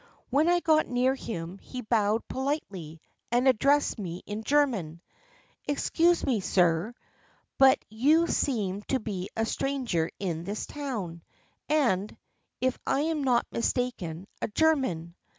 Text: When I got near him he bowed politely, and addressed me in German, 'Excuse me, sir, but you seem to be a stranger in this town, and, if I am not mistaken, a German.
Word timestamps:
When 0.31 0.49
I 0.49 0.61
got 0.61 0.87
near 0.87 1.13
him 1.13 1.59
he 1.59 1.81
bowed 1.81 2.27
politely, 2.27 2.99
and 3.31 3.47
addressed 3.47 3.99
me 3.99 4.23
in 4.25 4.43
German, 4.43 4.99
'Excuse 5.67 6.25
me, 6.25 6.39
sir, 6.39 6.95
but 7.59 7.77
you 7.87 8.25
seem 8.25 8.81
to 8.87 8.99
be 8.99 9.29
a 9.37 9.45
stranger 9.45 10.09
in 10.17 10.43
this 10.43 10.65
town, 10.65 11.21
and, 11.69 12.17
if 12.61 12.79
I 12.87 13.01
am 13.01 13.23
not 13.23 13.45
mistaken, 13.51 14.25
a 14.41 14.47
German. 14.47 15.13